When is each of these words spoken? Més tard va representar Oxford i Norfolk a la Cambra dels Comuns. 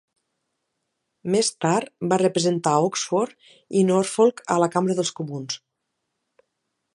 Més 1.35 1.51
tard 1.65 1.91
va 2.13 2.19
representar 2.21 2.73
Oxford 2.87 3.47
i 3.83 3.85
Norfolk 3.91 4.43
a 4.57 4.59
la 4.65 4.71
Cambra 4.77 4.97
dels 5.01 5.13
Comuns. 5.21 5.61